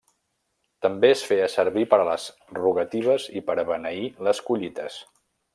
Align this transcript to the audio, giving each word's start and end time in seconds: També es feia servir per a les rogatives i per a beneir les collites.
També 0.85 1.11
es 1.15 1.21
feia 1.31 1.49
servir 1.57 1.83
per 1.93 2.01
a 2.05 2.09
les 2.09 2.25
rogatives 2.61 3.31
i 3.41 3.47
per 3.51 3.59
a 3.61 3.69
beneir 3.71 4.11
les 4.29 4.47
collites. 4.49 4.99